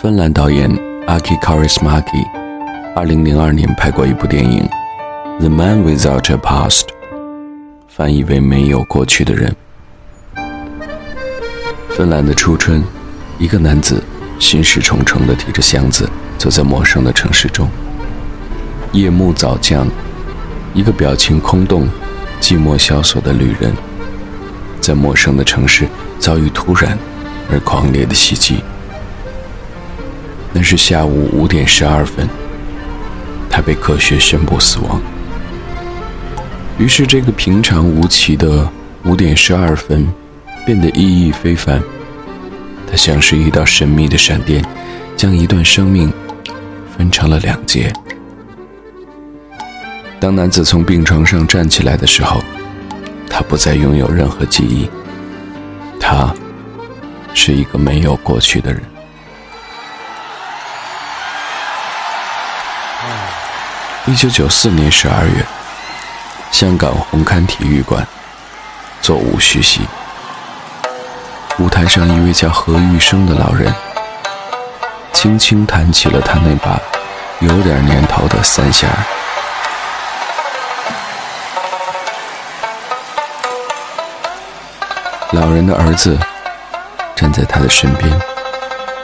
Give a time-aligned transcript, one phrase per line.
[0.00, 0.70] 芬兰导演
[1.08, 2.24] Aki Kaurismaki，
[2.94, 4.64] 二零零二年拍过一部电影
[5.40, 6.82] 《The Man Without a Past》，
[7.88, 9.52] 翻译为“没有过去的人”。
[11.90, 12.80] 芬兰的初春，
[13.40, 14.00] 一个男子
[14.38, 16.08] 心事重重地提着箱子
[16.38, 17.68] 走在陌生的城市中。
[18.92, 19.84] 夜幕早降，
[20.74, 21.88] 一个表情空洞、
[22.40, 23.74] 寂寞萧索的旅人，
[24.80, 25.88] 在陌生的城市
[26.20, 26.96] 遭遇突然
[27.50, 28.62] 而狂烈的袭击。
[30.52, 32.28] 那是下午五点十二分，
[33.50, 35.00] 他被科学宣布死亡。
[36.78, 38.68] 于是，这个平常无奇的
[39.04, 40.06] 五点十二分
[40.64, 41.82] 变得意义非凡。
[42.90, 44.64] 它像是一道神秘的闪电，
[45.16, 46.12] 将一段生命
[46.96, 47.92] 分成了两截。
[50.18, 52.40] 当男子从病床上站起来的时候，
[53.28, 54.88] 他不再拥有任何记忆。
[56.00, 56.34] 他
[57.34, 58.80] 是一个没有过去的人。
[64.08, 65.44] 一九九四年十二月，
[66.50, 68.08] 香港红磡体育馆，
[69.02, 69.82] 座无虚席。
[71.58, 73.70] 舞台上一位叫何玉生的老人，
[75.12, 76.80] 轻轻弹起了他那把
[77.40, 78.88] 有点年头的三弦。
[85.32, 86.18] 老人的儿子
[87.14, 88.10] 站在他的身边，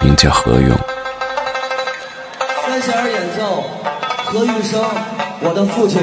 [0.01, 0.75] 名叫何勇。
[2.67, 3.84] 三弦演奏，
[4.35, 4.83] 何玉生，
[5.43, 6.03] 我的父亲。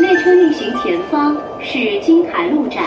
[0.00, 2.86] 列车运行前方是金台路站。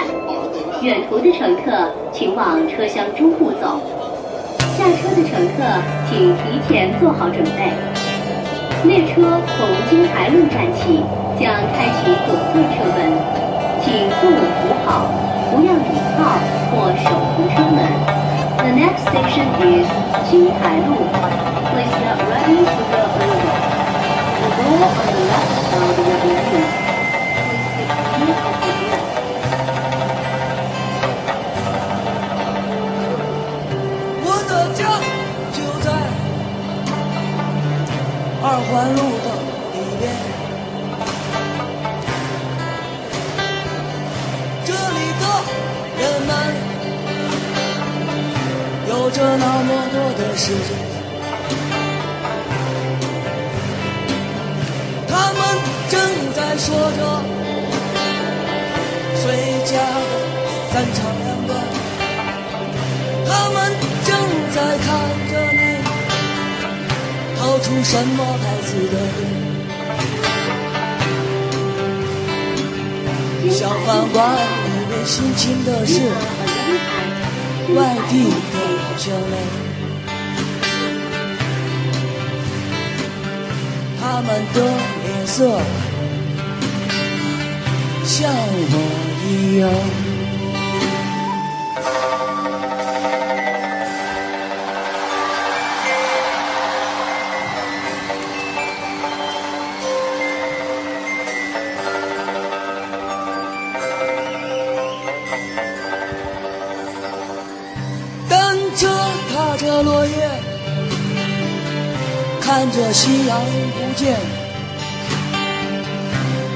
[0.82, 3.80] 远途的乘客，请往车厢中部走。
[4.78, 5.64] 下车的乘客，
[6.10, 7.87] 请提前做好准备。
[8.84, 11.04] 列车从金台路站起，
[11.40, 13.00] 将开启左侧车门，
[13.84, 13.86] 请
[14.22, 14.88] 坐稳扶好，
[15.52, 16.20] 不要倚靠
[16.70, 17.06] 或手
[17.36, 17.78] 扶车门。
[18.58, 19.88] The next station is
[20.30, 20.90] 金台路。
[21.70, 23.54] Please get ready for the arrival.
[24.42, 26.87] The door on the left side will be used.
[38.78, 39.02] 环路的
[39.74, 40.06] 里边，
[44.66, 45.24] 这里的
[45.98, 46.30] 人们
[48.88, 50.70] 有着那么多的时间，
[55.08, 55.42] 他们
[55.90, 55.98] 正
[56.36, 57.02] 在说着
[59.16, 59.26] 谁
[59.66, 60.14] 家的
[60.72, 61.02] 三长
[67.60, 68.96] 出什么牌子的。
[73.50, 75.94] 小饭馆里面辛勤的是
[77.74, 77.78] 外
[78.10, 79.34] 地的好兄妹，
[84.00, 84.58] 他们的
[85.04, 85.60] 脸色
[88.04, 88.74] 像我
[89.28, 90.07] 一样。
[112.58, 114.18] 看着夕阳不见，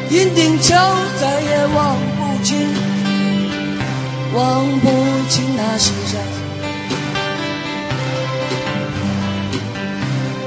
[0.10, 0.76] 银锭桥
[1.20, 2.58] 再也望不清，
[4.34, 4.90] 望不
[5.30, 6.20] 清那西山。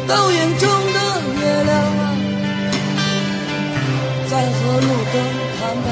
[0.09, 0.99] 倒影中的
[1.41, 2.03] 月亮啊，
[4.29, 5.15] 在和路灯
[5.61, 5.87] 谈判。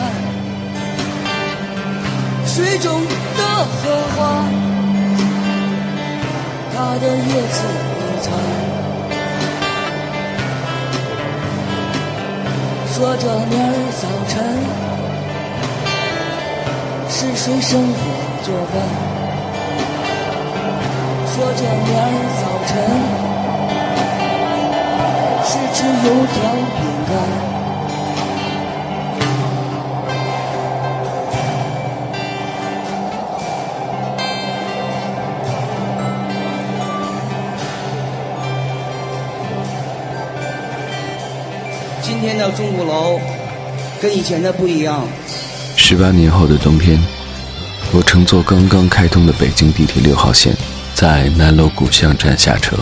[2.49, 3.01] 水中
[3.39, 3.81] 的荷
[4.17, 4.45] 花，
[6.75, 7.57] 它的叶子
[8.01, 8.72] 已残。
[13.03, 13.67] 说着明儿
[14.01, 14.33] 早晨
[17.09, 17.99] 是谁生火
[18.45, 18.75] 做饭？
[21.27, 22.01] 说着明儿
[22.39, 22.71] 早晨
[25.43, 26.39] 是吃油条
[26.79, 27.52] 饼干。
[42.57, 43.21] 钟鼓楼
[44.01, 45.03] 跟以前的不一样。
[45.77, 47.03] 十八年后的冬天，
[47.93, 50.57] 我乘坐刚刚开通的北京地铁六号线，
[50.95, 52.77] 在南锣鼓巷站下车。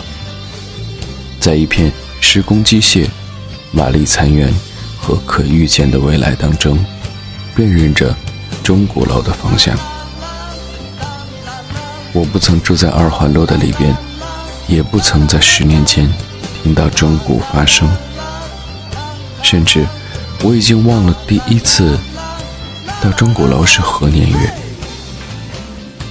[1.38, 1.90] 在一片
[2.20, 3.06] 施工机械、
[3.72, 4.52] 瓦砾残垣
[4.98, 6.78] 和可预见的未来当中，
[7.54, 8.14] 辨认着
[8.62, 9.74] 钟鼓楼的方向。
[12.12, 13.96] 我不曾住在二环路的里边，
[14.66, 16.12] 也不曾在十年前
[16.62, 17.88] 听到钟鼓发声，
[19.42, 19.84] 甚至
[20.42, 21.98] 我已经忘了第一次
[23.02, 24.54] 到钟鼓楼是何年月，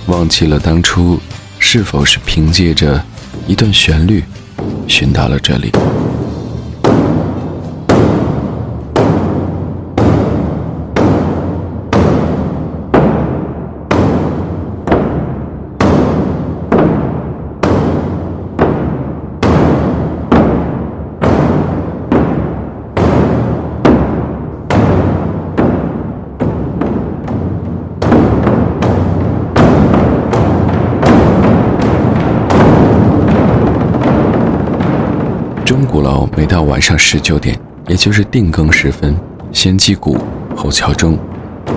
[0.08, 1.20] 忘记了当初
[1.60, 3.04] 是否是凭借着
[3.48, 4.24] 一段旋律
[4.88, 5.72] 寻到了这里。
[36.80, 37.60] 晚上十九点，
[37.90, 39.14] 也就是定更时分，
[39.52, 40.18] 先击鼓
[40.56, 41.20] 后敲钟，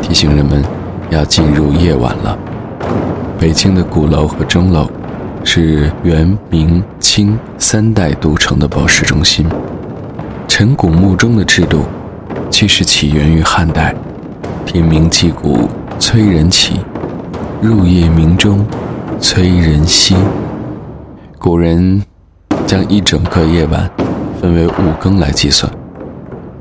[0.00, 0.62] 提醒人们
[1.10, 2.38] 要进入夜晚了。
[3.36, 4.88] 北京的鼓楼和钟楼
[5.42, 9.44] 是元、明、清三代都城的报时中心。
[10.46, 11.80] 晨鼓暮钟的制度
[12.48, 13.92] 其实起源于汉代，
[14.64, 15.68] 天明击鼓
[15.98, 16.80] 催人起，
[17.60, 18.64] 入夜鸣钟
[19.18, 20.14] 催人息。
[21.40, 22.00] 古人。
[22.64, 23.90] 将一整个夜晚
[24.42, 25.72] 分为五更来计算，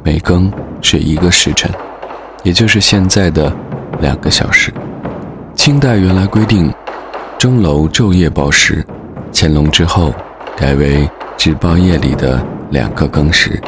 [0.03, 1.67] 每更是一个时辰，
[2.43, 3.51] 也就是现在的
[3.99, 4.71] 两个小时。
[5.55, 6.71] 清代原来规定
[7.39, 8.85] 钟楼昼夜报时，
[9.33, 10.13] 乾隆之后
[10.55, 12.39] 改为只报夜里的
[12.69, 13.59] 两个更时，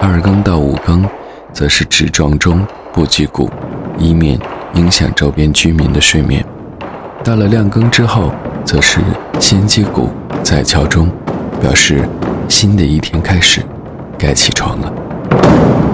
[0.00, 1.08] 二更到五更
[1.52, 3.48] 则是只撞钟不击鼓，
[3.96, 4.36] 以免
[4.74, 6.44] 影响周边居民的睡眠。
[7.22, 8.32] 到了亮更之后，
[8.64, 8.98] 则是
[9.38, 10.10] 先击鼓
[10.42, 11.08] 再敲钟。
[11.60, 12.08] 表示
[12.50, 13.64] 新的一天开始，
[14.18, 15.89] 该起床了。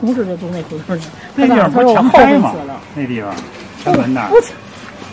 [0.00, 1.06] 同事就住那胡同去。
[1.34, 2.54] 那地方不是强拆吗？
[2.94, 3.30] 那地方
[3.82, 4.30] 前门那儿。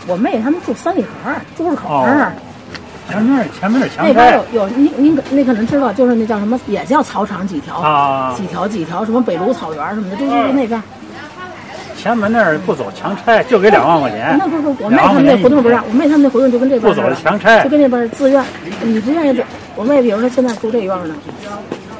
[0.06, 2.32] 我妹他们住三里河，朱市口那儿。
[3.08, 4.12] 前面前面是强拆。
[4.12, 10.82] 那边有有您您你可能知道，就是那叫什么，也叫草场几条啊，几条几条什么北芦草原什么的，就就是那边。
[11.96, 14.36] 前门那儿不走强拆，就给两万块钱。
[14.38, 18.44] 那不是，我妹他们那胡同不让，我妹他们那胡同就跟这边不走强拆，就跟那边自愿，
[18.82, 19.42] 你不愿意走。
[19.74, 21.14] 我妹比如说现在住这院呢。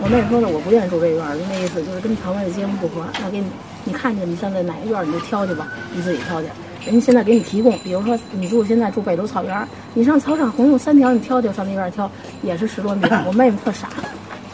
[0.04, 3.06] 我妹说了，我不愿意住这院儿，就那意思，就是跟旁边的街坊不合。
[3.22, 3.46] 那给你，
[3.84, 6.48] 你看见你现在哪个院儿，你就挑去吧，你自己挑去。
[6.84, 12.10] 人家现在给你提供，比如说你住现在住北头草原，你上草场红用三条，你挑挑上那院挑，
[12.42, 13.06] 也是十多米。
[13.26, 13.88] 我妹妹特傻，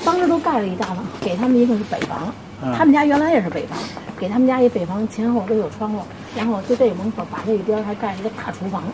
[0.04, 2.32] 当时都盖了一大房，给他们一个是北房，
[2.78, 3.76] 他们家原来也是北房，
[4.20, 6.00] 给他们家一北房前后都有窗户，
[6.36, 8.84] 然后就这个门口把这一边还盖一个大厨房，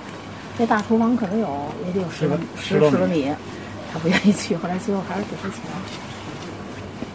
[0.57, 1.47] 那大厨房可能有
[1.87, 3.31] 也得有十十十多米，
[3.93, 5.59] 他不愿意去，后来最后还是给他钱。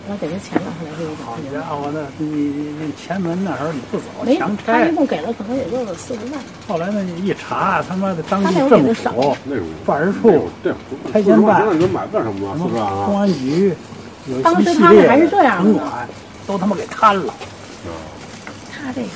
[0.08, 4.96] 我给他钱了，后来就好家伙，那你那前门那时候你不走，没强他一。
[4.96, 6.42] 共给了可能也就是四五万。
[6.68, 9.36] 后来那一查，他妈的当地政府、
[9.86, 10.76] 办事处、这
[11.12, 11.66] 拆迁办？
[13.06, 13.74] 公安局，
[14.28, 16.08] 有当时他们还是这样管
[16.48, 17.34] 都他妈给贪了。
[18.72, 19.08] 他这个，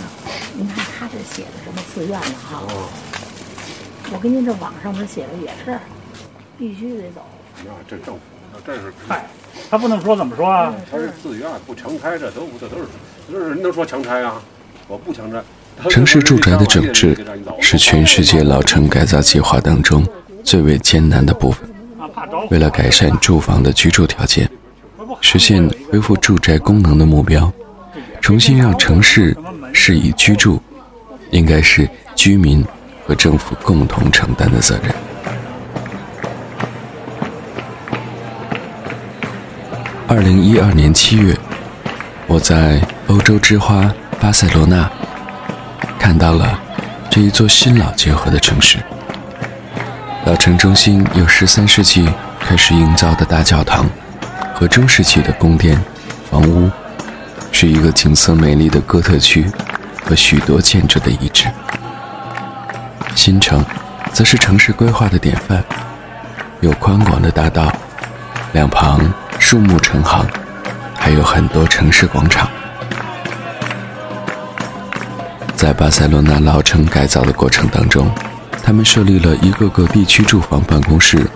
[0.55, 2.61] 您看他这写的什么自愿的哈？
[2.69, 2.89] 哦
[4.13, 5.79] 我跟您这网上面写的也是，
[6.59, 7.25] 必须得走。
[7.65, 8.34] 那这政府，那
[8.65, 9.25] 这是嗨，
[9.69, 10.73] 他不能说怎么说啊？
[10.91, 12.87] 他是自愿不强拆，这都这都是，
[13.31, 14.41] 这是能说强拆啊？
[14.87, 15.41] 我不强拆。
[15.89, 17.17] 城市住宅的整治
[17.59, 20.05] 是全世界老城改造计划当中
[20.43, 21.69] 最为艰难的部分。
[22.49, 24.49] 为了改善住房的居住条件，
[25.19, 27.51] 实现恢复住宅功能的目标，
[28.21, 29.35] 重新让城市
[29.73, 30.61] 适宜居住，
[31.31, 32.65] 应该是居民
[33.05, 34.95] 和政府共同承担的责任。
[40.07, 41.35] 二零一二年七月，
[42.27, 44.87] 我在欧洲之花巴塞罗那
[45.97, 46.59] 看到了
[47.09, 48.77] 这一座新老结合的城市。
[50.25, 52.07] 老城中心有十三世纪
[52.39, 53.89] 开始营造的大教堂
[54.53, 55.83] 和中世纪的宫殿、
[56.29, 56.69] 房屋，
[57.51, 59.45] 是一个景色美丽的哥特区
[60.03, 61.47] 和许多建筑的遗址。
[63.15, 63.65] 新城
[64.13, 65.63] 则是城市规划的典范，
[66.61, 67.71] 有宽广的大道，
[68.53, 69.01] 两旁
[69.47, 70.25] 树木成行，
[70.97, 72.49] 还有很多城市广场。
[75.55, 78.09] 在巴塞罗那老城改造的过程当中，
[78.63, 81.27] 他们设立了一个个地区住房办公室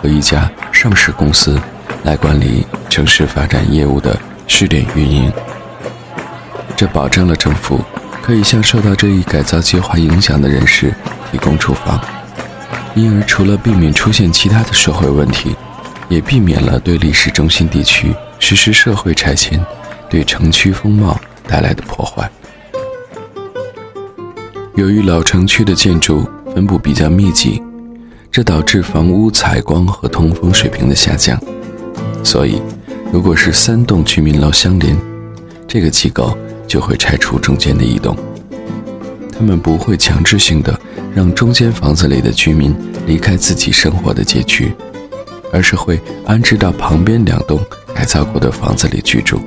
[0.00, 1.60] 和一家上市公司，
[2.04, 5.32] 来管理城市发展业务的试点运营。
[6.76, 7.84] 这保证了政府
[8.22, 10.94] 可以向受到这一改造计划影响的人士
[11.32, 12.00] 提供住房，
[12.94, 15.56] 因而除了避免出现其他的社会问题，
[16.08, 19.64] 也避免了对历史中心地区实施社会拆迁
[20.08, 22.30] 对城区风貌带来的破坏。
[24.74, 27.62] 由于老城区的建筑分布比较密集，
[28.30, 31.38] 这导致房屋采光和通风水平的下降。
[32.22, 32.62] 所以，
[33.12, 34.96] 如果是三栋居民楼相连，
[35.66, 36.36] 这个机构
[36.66, 38.16] 就会拆除中间的一栋。
[39.32, 40.78] 他们不会强制性的
[41.14, 42.74] 让中间房子里的居民
[43.06, 44.72] 离开自己生活的街区，
[45.52, 47.60] 而是会安置到旁边两栋
[47.94, 49.40] 改造过的房子里居住，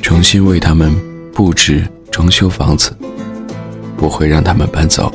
[0.00, 0.94] 重新为他们
[1.32, 2.96] 布置装修房子。
[3.96, 5.14] 不会让他们搬走，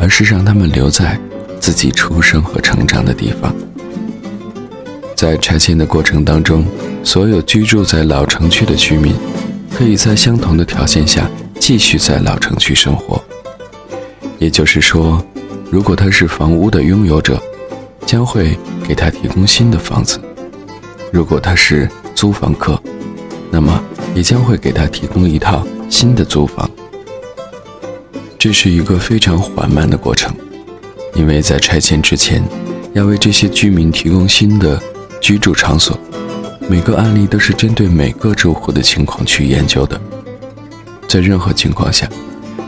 [0.00, 1.16] 而是让他们留在
[1.60, 3.54] 自己出生和成长的地方。
[5.14, 6.66] 在拆迁的过程当中，
[7.04, 9.14] 所有居住在老城区的居民，
[9.72, 13.22] 可以在相同的条件下继续在老城区生活。
[14.40, 15.24] 也就是说，
[15.70, 17.40] 如果他是房屋的拥有者，
[18.06, 20.18] 将会给他提供新的房子；
[21.12, 22.80] 如果他是租房客，
[23.50, 23.82] 那么
[24.14, 26.70] 也将会给他提供一套新的租房。
[28.38, 30.34] 这是一个非常缓慢的过程，
[31.14, 32.42] 因为在拆迁之前，
[32.92, 34.80] 要为这些居民提供新的
[35.20, 35.98] 居住场所。
[36.68, 40.00] 每个案例都是针对每个住户的情况去研究的。
[41.06, 42.08] 在任何情况下，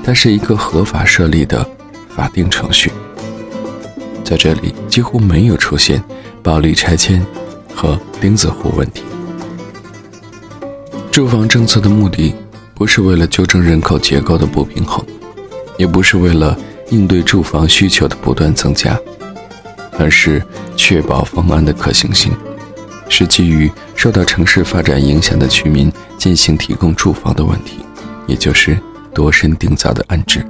[0.04, 1.66] 它是一个合法设立的
[2.08, 2.90] 法定程序。
[4.26, 6.02] 在这里几乎没有出现
[6.42, 7.24] 暴力拆迁
[7.72, 9.04] 和钉子户问题。
[11.12, 12.34] 住房政策的目的
[12.74, 15.02] 不是为了纠正人口结构的不平衡。
[15.78, 18.98] 也不是为了应对住房需求的不断增加，
[19.98, 20.42] 而是
[20.74, 22.32] 确保方案的可行性，
[23.10, 27.80] 是基于受到城市发展影响的居民进行提供住房的问题，
[28.26, 28.78] 也就是
[29.12, 30.42] 多身定造的安置。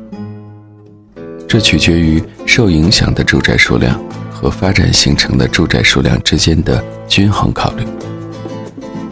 [1.48, 4.00] 这取决于受影响的住宅数量
[4.30, 7.84] 和发展形成的住宅数量之间的均衡考虑。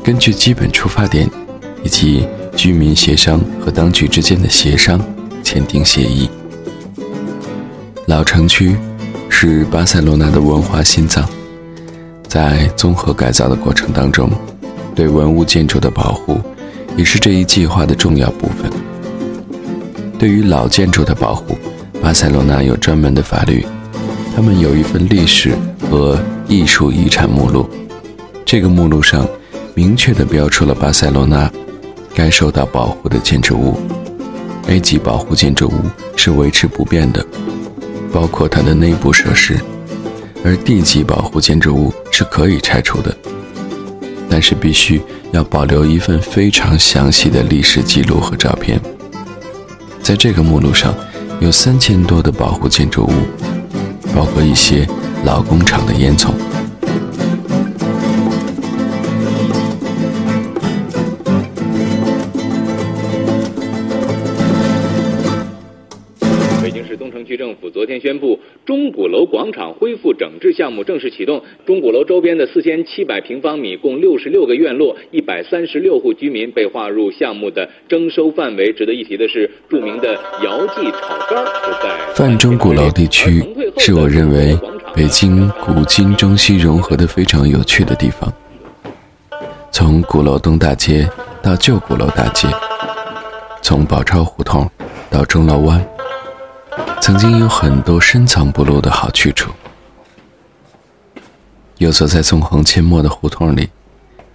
[0.02, 1.28] 根据基本出发点
[1.82, 2.26] 以及
[2.56, 5.00] 居民协商和当局之间的协商。
[5.44, 6.26] 签订协议。
[8.06, 8.74] 老城区
[9.28, 11.28] 是巴塞罗那的文化心脏，
[12.26, 14.30] 在综合改造的过程当中，
[14.94, 16.40] 对文物建筑的保护
[16.96, 18.72] 也是这一计划的重要部分。
[20.18, 21.58] 对于老建筑的保护，
[22.04, 23.64] 巴塞罗那有专门的法律，
[24.36, 25.56] 他们有一份历史
[25.88, 27.66] 和艺术遗产目录。
[28.44, 29.26] 这个目录上
[29.72, 31.50] 明确地标出了巴塞罗那
[32.14, 33.80] 该受到保护的建筑物。
[34.68, 35.80] A 级保护建筑物
[36.14, 37.24] 是维持不变的，
[38.12, 39.54] 包括它的内部设施；
[40.44, 43.16] 而 D 级保护建筑物是可以拆除的，
[44.28, 45.00] 但是必须
[45.32, 48.78] 要保留一份非常详细的历史记录和照片。
[50.02, 50.94] 在这个目录上，
[51.40, 53.12] 有三千多的保护建筑物，
[54.14, 54.88] 包括一些
[55.24, 56.30] 老工厂的烟囱。
[67.74, 71.42] 昨天宣布，钟鼓楼广场恢复整治项目正式启动。
[71.66, 78.72] 钟鼓楼周边的四千七百平方米，共六十六个院落，一百三十六户居民被划入项目的征收范围。
[78.72, 80.14] 值得一提的是，著名的
[80.44, 83.44] 姚记炒肝就在范钟鼓楼地区，
[83.78, 84.56] 是我认为
[84.94, 88.32] 北京古今中西融合的非常有趣的地方。
[89.72, 91.08] 从鼓楼东大街
[91.42, 92.46] 到旧鼓楼大街，
[93.62, 94.70] 从宝钞胡同
[95.10, 95.84] 到钟楼湾。
[97.04, 99.50] 曾经有很多深藏不露的好去处，
[101.76, 103.68] 游走在纵横阡陌的胡同里，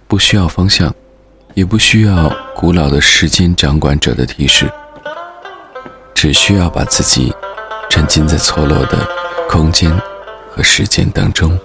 [0.06, 0.94] 不需要方向，
[1.54, 4.70] 也不需要古老的时间掌管者的提示，
[6.14, 7.34] 只需要把自己
[7.88, 8.98] 沉浸在错落的
[9.48, 9.92] 空间
[10.48, 11.58] 和时间当中。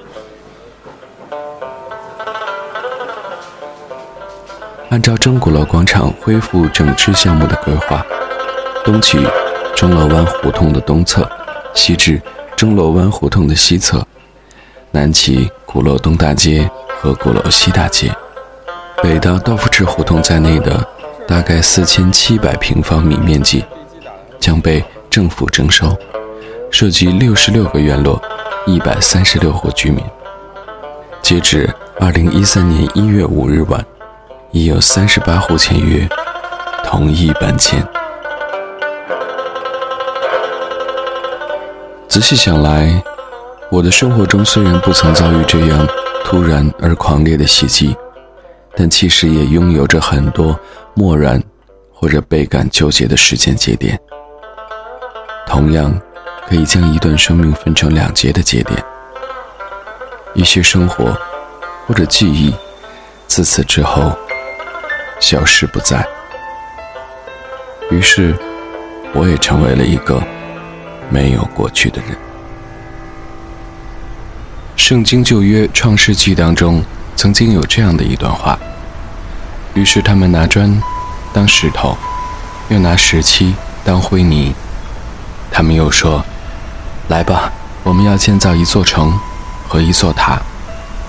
[4.90, 8.04] 按照钟鼓楼广场恢复整治项目的规划，
[8.84, 9.20] 东起。
[9.76, 11.30] 钟楼湾胡同的东侧，
[11.74, 12.22] 西至
[12.56, 14.02] 钟楼湾胡同的西侧，
[14.92, 16.68] 南起鼓楼东大街
[16.98, 18.10] 和鼓楼西大街，
[19.04, 20.82] 北到豆腐池胡同在内的
[21.28, 23.66] 大概四千七百平方米面积，
[24.40, 25.94] 将被政府征收，
[26.72, 28.20] 涉及六十六个院落，
[28.66, 30.02] 一百三十六户居民。
[31.22, 33.86] 截止二零一三年一月五日晚，
[34.52, 36.08] 已有三十八户签约，
[36.86, 37.86] 同意搬迁。
[42.16, 43.04] 仔细想来，
[43.70, 45.86] 我的生活中虽然不曾遭遇这样
[46.24, 47.94] 突然而狂烈的袭击，
[48.74, 50.58] 但其实也拥有着很多
[50.94, 51.44] 漠然
[51.94, 54.00] 或者倍感纠结的时间节点。
[55.46, 55.94] 同样，
[56.48, 58.82] 可以将一段生命分成两节的节点。
[60.34, 61.14] 一些生活
[61.86, 62.56] 或者记忆，
[63.28, 64.10] 自此之后
[65.20, 66.08] 消失不在。
[67.92, 68.34] 于是，
[69.14, 70.24] 我也成为了一个。
[71.10, 72.18] 没有过去的人。
[74.76, 76.84] 圣经旧约创世纪当中
[77.16, 78.60] 曾经有这样的一段话。
[79.74, 80.82] 于是他们拿砖
[81.34, 81.98] 当石头，
[82.70, 84.54] 又拿石漆当灰泥。
[85.52, 86.24] 他们又说
[87.10, 87.52] ：“来吧，
[87.84, 89.18] 我们要建造一座城
[89.68, 90.42] 和一座塔，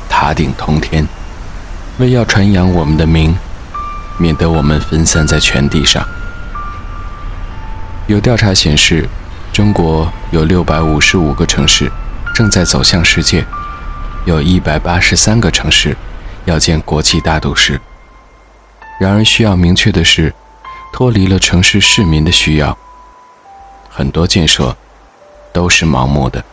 [0.09, 1.07] 塔顶通天，
[1.99, 3.37] 为要传扬我们的名，
[4.19, 6.07] 免得我们分散在全地上。”
[8.07, 9.09] 有调查显示。
[9.57, 11.91] 中国有六百五十五个城市
[12.35, 13.43] 正在走向世界，
[14.27, 15.97] 有一百八十三个城市
[16.45, 17.81] 要建国际大都市。
[19.01, 20.35] 然而，需要明确的是，
[20.93, 22.77] 脱离了城市市民的需要，
[23.89, 24.77] 很多建设
[25.55, 26.45] 都是盲目的。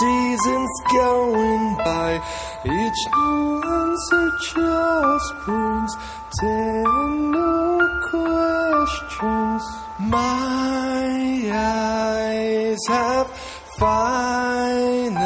[0.00, 2.20] Seasons going by.
[2.64, 5.92] Each new answer just brings
[6.40, 9.62] tender questions.
[10.00, 13.28] My eyes have
[13.78, 15.25] finally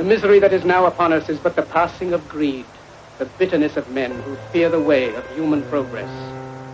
[0.00, 2.64] The misery that is now upon us is but the passing of greed,
[3.18, 6.08] the bitterness of men who fear the way of human progress.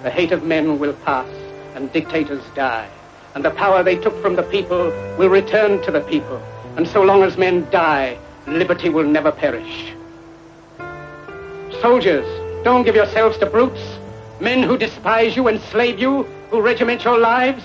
[0.04, 1.28] The hate of men will pass
[1.74, 2.88] and dictators die.
[3.34, 6.36] And the power they took from the people will return to the people.
[6.76, 9.92] And so long as men die, liberty will never perish.
[11.80, 12.28] Soldiers,
[12.64, 13.82] don't give yourselves to brutes,
[14.40, 17.64] men who despise you, enslave you, who regiment your lives,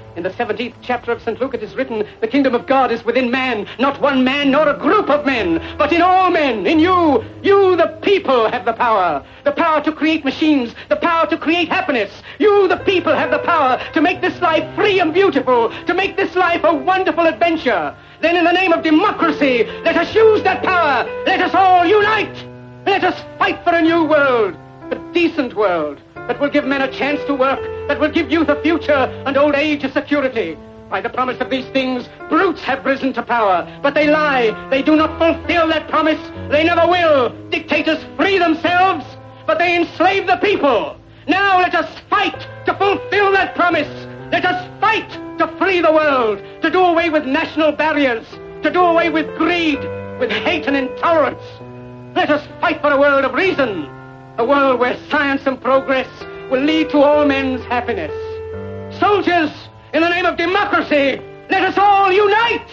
[0.17, 1.39] In the 17th chapter of St.
[1.39, 4.67] Luke it is written, the kingdom of God is within man, not one man nor
[4.67, 7.23] a group of men, but in all men, in you.
[7.41, 9.25] You, the people, have the power.
[9.45, 12.11] The power to create machines, the power to create happiness.
[12.39, 16.17] You, the people, have the power to make this life free and beautiful, to make
[16.17, 17.95] this life a wonderful adventure.
[18.19, 21.09] Then in the name of democracy, let us use that power.
[21.25, 22.45] Let us all unite.
[22.85, 24.57] Let us fight for a new world,
[24.91, 27.59] a decent world that will give men a chance to work,
[27.91, 30.57] that will give youth a future and old age a security.
[30.89, 34.69] By the promise of these things, brutes have risen to power, but they lie.
[34.69, 36.21] They do not fulfill that promise.
[36.49, 37.35] They never will.
[37.49, 39.05] Dictators free themselves,
[39.45, 40.95] but they enslave the people.
[41.27, 43.91] Now let us fight to fulfill that promise.
[44.31, 48.25] Let us fight to free the world, to do away with national barriers,
[48.63, 49.79] to do away with greed,
[50.17, 51.43] with hate and intolerance.
[52.15, 53.83] Let us fight for a world of reason,
[54.37, 56.07] a world where science and progress
[56.51, 58.11] will lead to all men's happiness.
[58.99, 59.49] Soldiers,
[59.93, 62.67] in the name of democracy, let us all unite!